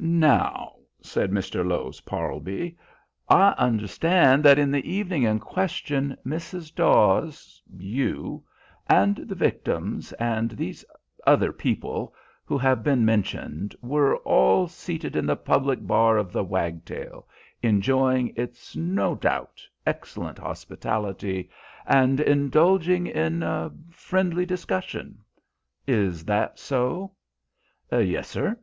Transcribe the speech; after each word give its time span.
"Now," 0.00 0.78
said 1.00 1.30
Mr. 1.30 1.64
Lowes 1.64 2.00
Parlby, 2.00 2.76
"I 3.28 3.50
understand 3.50 4.44
that 4.44 4.58
on 4.58 4.72
the 4.72 4.84
evening 4.90 5.22
in 5.22 5.38
question, 5.38 6.16
Mrs. 6.26 6.74
Dawes, 6.74 7.62
you, 7.72 8.42
and 8.88 9.18
the 9.18 9.36
victims, 9.36 10.12
and 10.14 10.50
these 10.50 10.84
other 11.24 11.52
people 11.52 12.12
who 12.44 12.58
have 12.58 12.82
been 12.82 13.04
mentioned, 13.04 13.76
were 13.80 14.16
all 14.24 14.66
seated 14.66 15.14
in 15.14 15.24
the 15.24 15.36
public 15.36 15.86
bar 15.86 16.16
of 16.16 16.32
the 16.32 16.42
Wagtail, 16.42 17.28
enjoying 17.62 18.32
its 18.34 18.74
no 18.74 19.14
doubt 19.14 19.62
excellent 19.86 20.36
hospitality 20.38 21.48
and 21.86 22.18
indulging 22.18 23.06
in 23.06 23.44
a 23.44 23.70
friendly 23.92 24.44
discussion. 24.44 25.18
Is 25.86 26.24
that 26.24 26.58
so?" 26.58 27.12
"Yes, 27.92 28.26
sir." 28.26 28.58